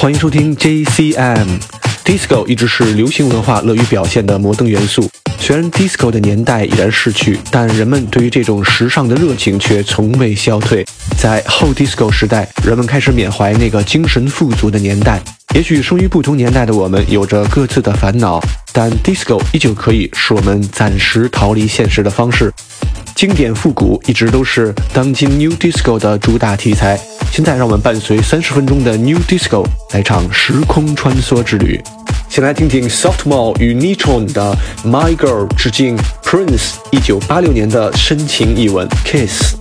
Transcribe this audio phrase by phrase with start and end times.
[0.00, 1.58] 欢迎收听 JCM。
[2.04, 5.10] Disco 一直是流行文化乐于表现的摩登元素。
[5.40, 10.86] 虽然 Disco 的年代已然逝去，但人们对于这种时尚的热情却从未消退。
[11.18, 15.20] 在后 Disco 时代，人们开始缅怀那个精神富足的年代。
[15.56, 18.40] 也许生于不同年代的我们有着各自的烦恼，
[18.72, 22.52] 但 Disco 依旧可以是我们暂时逃离现实的方式。
[23.14, 26.98] 经典复古一直都是当今 New Disco 的主打题材。
[27.32, 31.80] 现在，让我们伴随三十分钟的 New Disco 来场时空穿梭之旅。
[32.28, 39.57] 先来听听 Softmall 与 Nitron 的 My Girl，致敬 Prince 一九八六年的深情一吻 Kiss。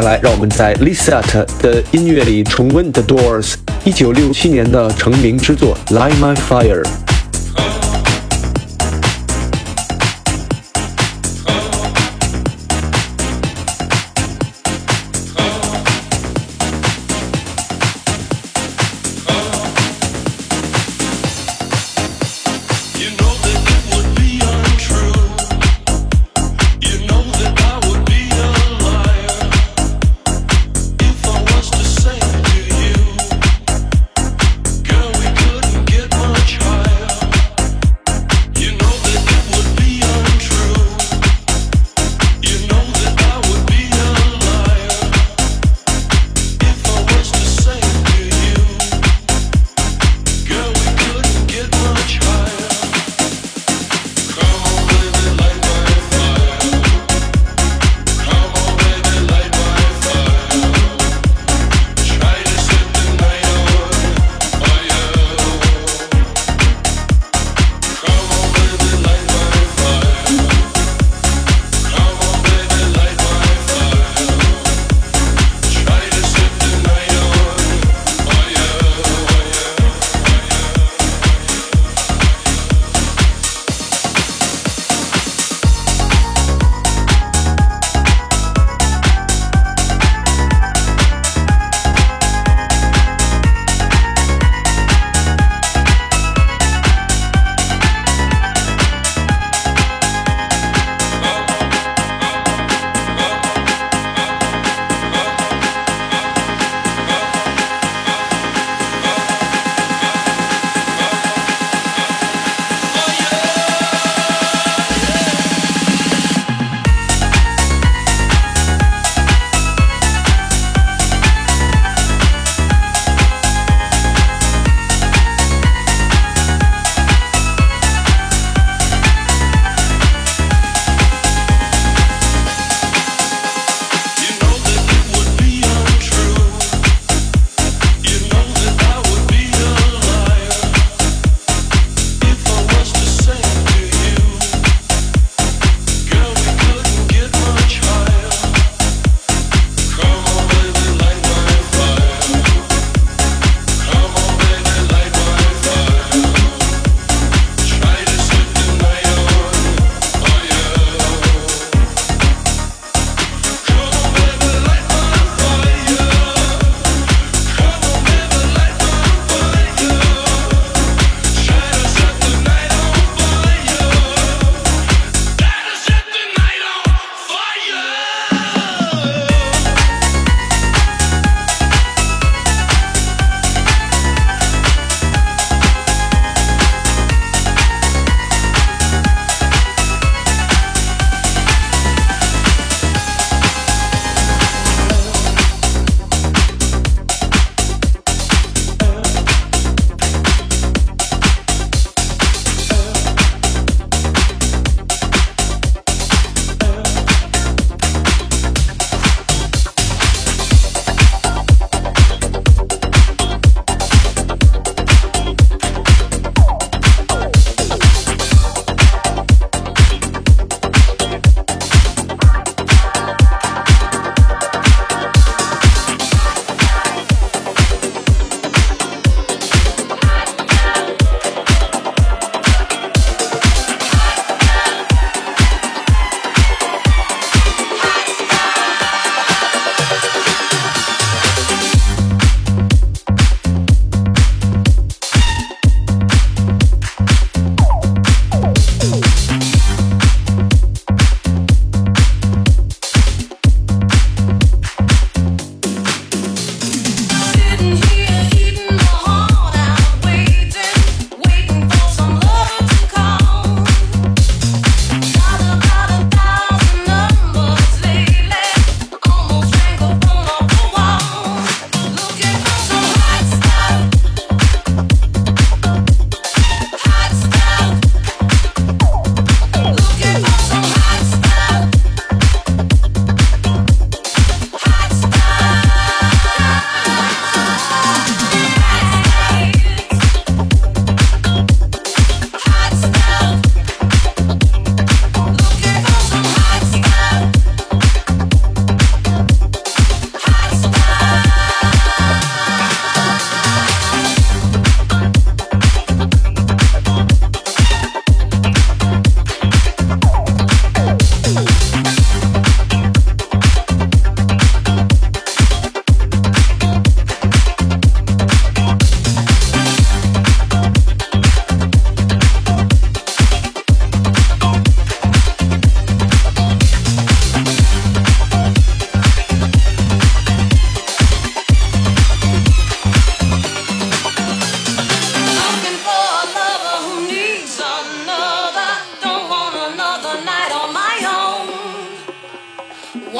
[0.00, 3.54] 下来，让我们在 Lisette 的音乐里重温 The Doors
[3.84, 6.82] 一九六七年的成名之作《Light My Fire》。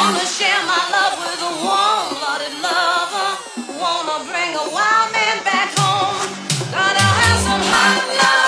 [0.00, 3.28] Wanna share my love with a warm-blooded lover.
[3.78, 6.16] Wanna bring a wild man back home.
[6.72, 8.39] Gotta have some hot love.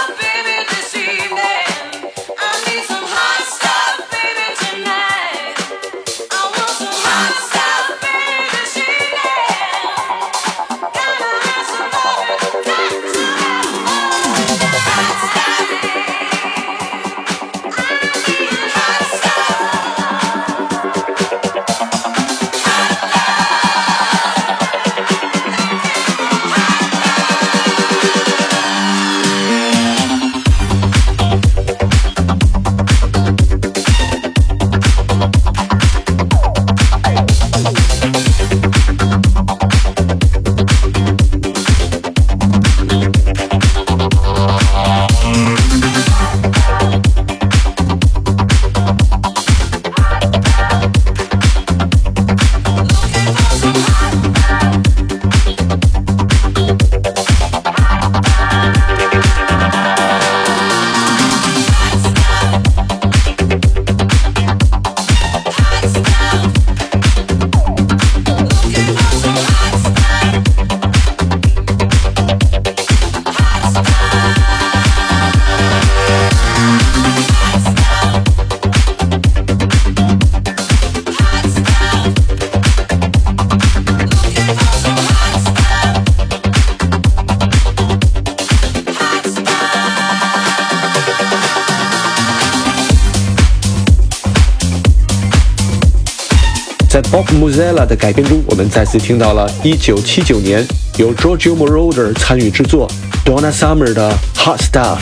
[97.52, 100.66] Zella 的改编中，我们再次听到了1979年
[100.96, 102.90] 由 Giorgio Moroder 参与制作
[103.26, 104.98] Donna Summer 的 Hot Stuff。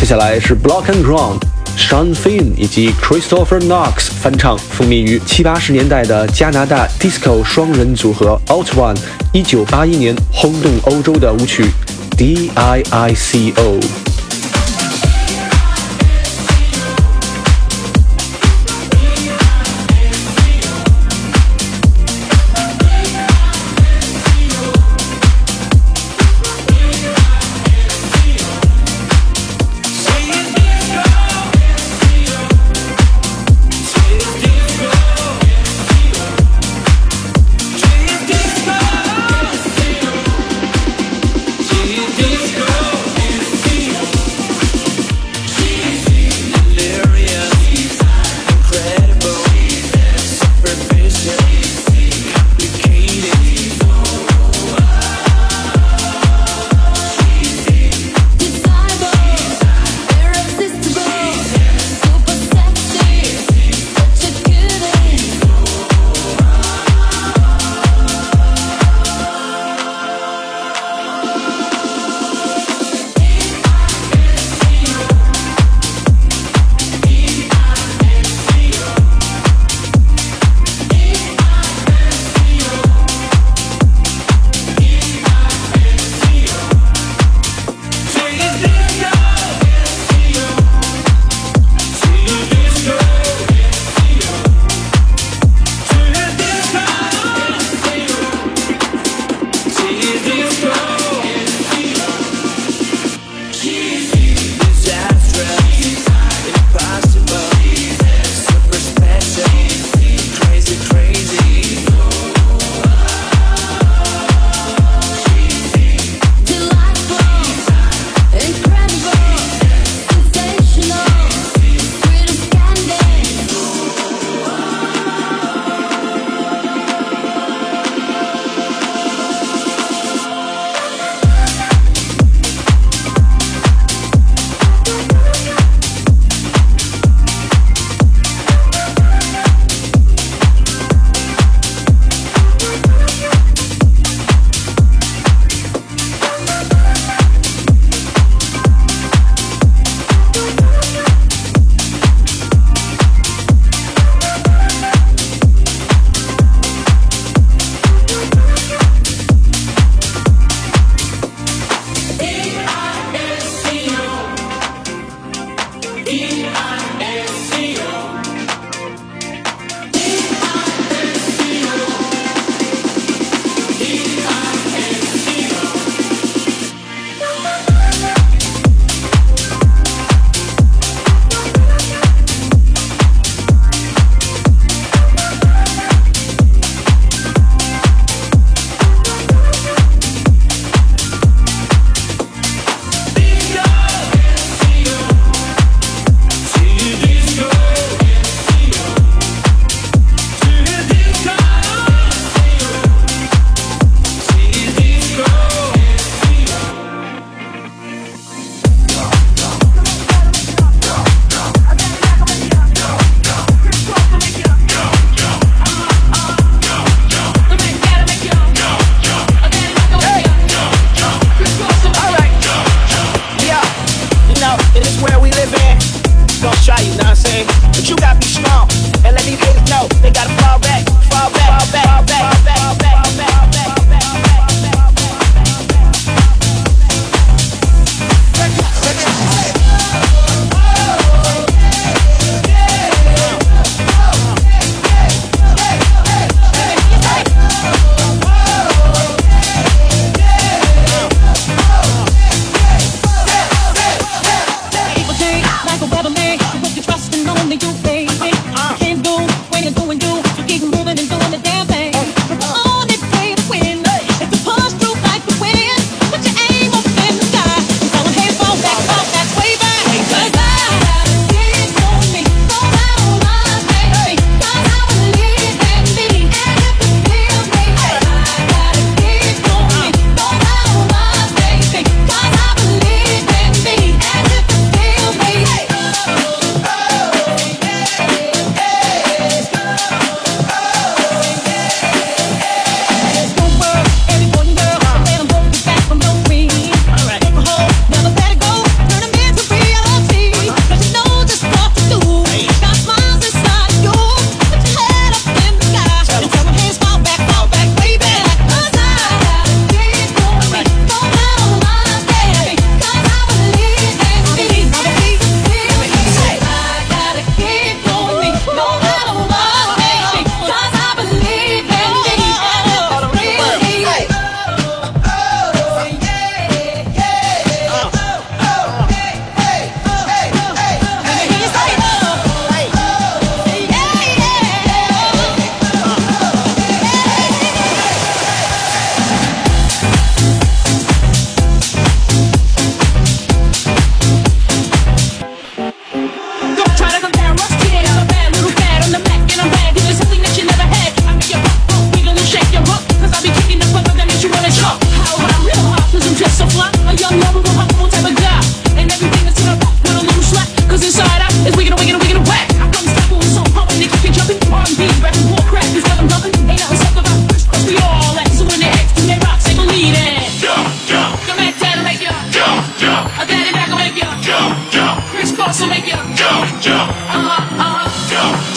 [0.00, 1.40] 接下来是 Block and Ground、
[1.78, 8.96] Sean Finn 以及 Christopher Knox 翻唱，风靡于七八十年代的加拿大 Disco 双人组合 Out One
[9.32, 11.66] 1981年轰动欧洲的舞曲
[12.16, 14.09] D I I C O。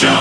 [0.00, 0.13] Don't.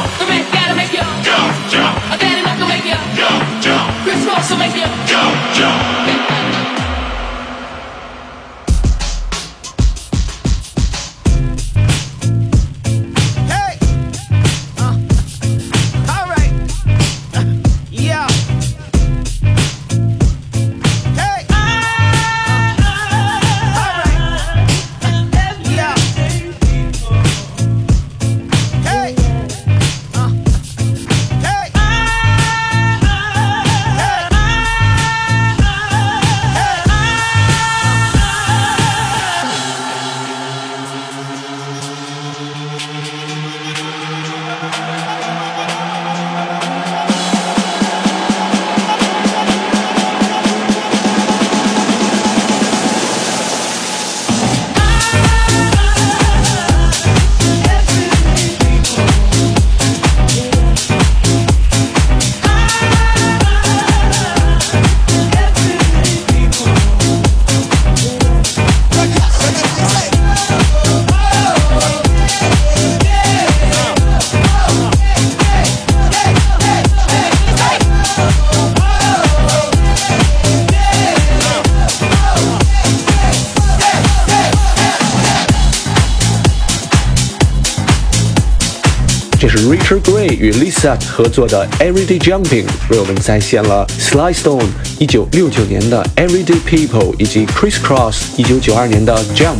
[90.39, 94.65] 与 Lisa 合作的 Everyday Jumping 为我们再现了 Sly Stone
[94.99, 99.57] 一九六九年的 Everyday People 以及 Chris Cross 一九九二年的 Jump。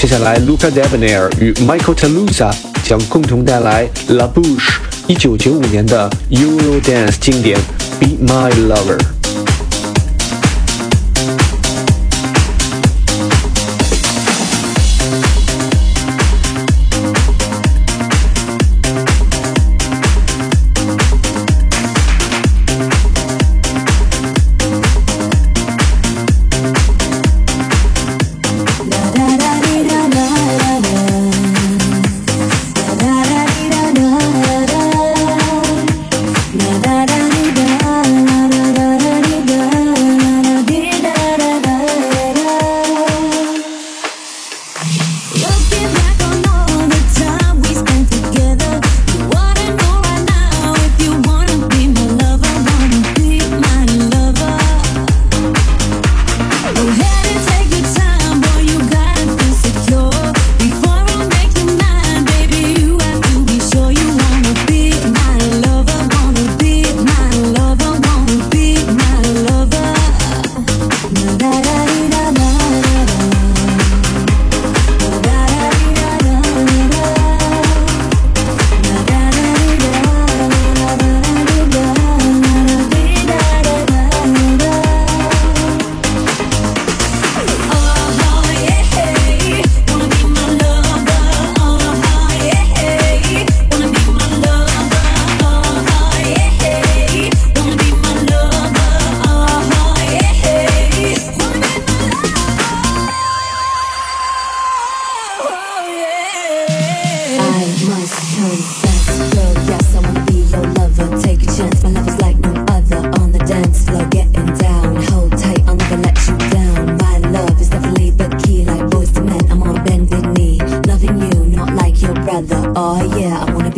[0.00, 7.58] 接下来，Luca Debonair 与 Michael Talusa 将共同带来 La Bouche 一九九五年的 Euro Dance 经典
[7.98, 9.17] Be My Lover。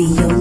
[0.01, 0.40] be your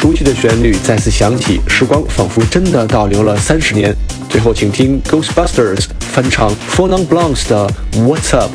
[0.00, 3.94] 熟悉的旋律再次响起，时光仿佛真的倒流了三十年。
[4.28, 8.52] 最后，请听 Ghostbusters 翻唱 Four Non Blondes 的 What's Up。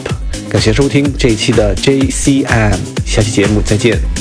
[0.48, 2.76] 感谢收听这一期的 JCM，
[3.06, 4.21] 下期节目再见。